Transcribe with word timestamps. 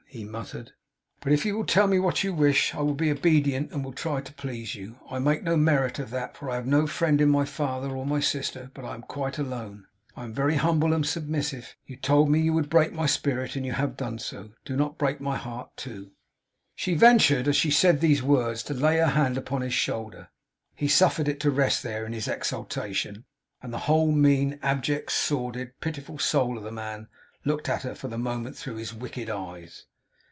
he 0.13 0.25
muttered. 0.25 0.73
'But 1.21 1.31
if 1.31 1.45
you 1.45 1.55
will 1.55 1.65
tell 1.65 1.87
me 1.87 1.97
what 1.97 2.21
you 2.21 2.33
wish, 2.33 2.75
I 2.75 2.81
will 2.81 2.95
be 2.95 3.09
obedient 3.09 3.71
and 3.71 3.81
will 3.81 3.93
try 3.93 4.19
to 4.19 4.33
please 4.33 4.75
you. 4.75 4.99
I 5.09 5.19
make 5.19 5.41
no 5.41 5.55
merit 5.55 5.99
of 5.99 6.09
that, 6.09 6.35
for 6.35 6.49
I 6.49 6.55
have 6.55 6.65
no 6.67 6.85
friend 6.85 7.21
in 7.21 7.29
my 7.29 7.45
father 7.45 7.95
or 7.95 8.05
my 8.05 8.19
sister, 8.19 8.71
but 8.73 8.83
am 8.83 9.03
quite 9.03 9.37
alone. 9.37 9.85
I 10.17 10.25
am 10.25 10.33
very 10.33 10.55
humble 10.55 10.91
and 10.91 11.05
submissive. 11.05 11.77
You 11.85 11.95
told 11.95 12.29
me 12.29 12.41
you 12.41 12.51
would 12.51 12.69
break 12.69 12.91
my 12.91 13.05
spirit, 13.05 13.55
and 13.55 13.65
you 13.65 13.71
have 13.71 13.95
done 13.95 14.19
so. 14.19 14.51
Do 14.65 14.75
not 14.75 14.97
break 14.97 15.21
my 15.21 15.37
heart 15.37 15.69
too!' 15.77 16.11
She 16.75 16.93
ventured, 16.93 17.47
as 17.47 17.55
she 17.55 17.71
said 17.71 18.01
these 18.01 18.21
words, 18.21 18.63
to 18.63 18.73
lay 18.73 18.97
her 18.97 19.07
hand 19.11 19.37
upon 19.37 19.61
his 19.61 19.73
shoulder. 19.73 20.27
He 20.75 20.89
suffered 20.89 21.29
it 21.29 21.39
to 21.39 21.49
rest 21.51 21.83
there, 21.83 22.05
in 22.05 22.11
his 22.11 22.27
exultation; 22.27 23.23
and 23.61 23.71
the 23.71 23.79
whole 23.87 24.11
mean, 24.11 24.59
abject, 24.61 25.13
sordid, 25.13 25.71
pitiful 25.79 26.19
soul 26.19 26.57
of 26.57 26.65
the 26.65 26.69
man, 26.73 27.07
looked 27.45 27.69
at 27.69 27.83
her, 27.83 27.95
for 27.95 28.09
the 28.09 28.17
moment, 28.17 28.57
through 28.57 28.75
his 28.75 28.93
wicked 28.93 29.29
eyes. 29.29 29.85